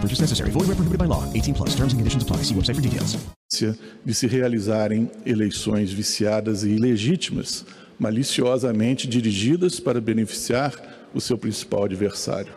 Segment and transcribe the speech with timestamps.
[0.00, 0.50] Purchase necessary.
[0.50, 1.24] Void where prohibited by law.
[1.34, 1.74] 18 plus.
[1.74, 2.38] Terms and conditions apply.
[2.42, 3.18] See website for details.
[4.04, 7.66] De se realizarem eleições viciadas e ilegítimas,
[7.98, 10.72] maliciosamente dirigidas para beneficiar
[11.12, 12.52] o seu principal adversário.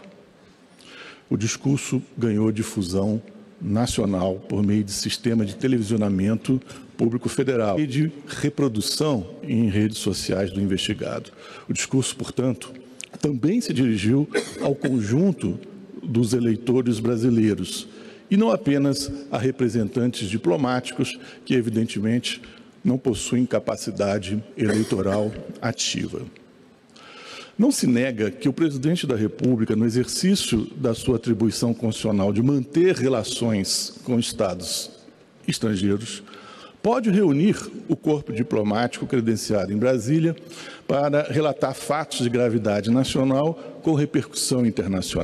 [1.30, 3.22] O discurso ganhou difusão
[3.59, 6.61] nacional por meio de sistema de televisionamento
[6.95, 11.31] público federal e de reprodução em redes sociais do investigado.
[11.67, 12.72] O discurso, portanto,
[13.19, 14.30] também se dirigiu
[14.61, 15.59] ao conjunto
[16.14, 17.88] dos eleitores brasileiros
[18.30, 22.42] e não apenas a representantes diplomáticos que, evidentemente,
[22.83, 26.22] não possuem capacidade eleitoral ativa.
[27.58, 32.41] Não se nega que o presidente da República, no exercício da sua atribuição constitucional de
[32.41, 34.89] manter relações com estados
[35.47, 36.23] estrangeiros,
[36.81, 37.56] pode reunir
[37.88, 40.36] o corpo diplomático credenciado em Brasília
[40.88, 45.22] para relatar fatos de gravidade nacional com repercussão internacional.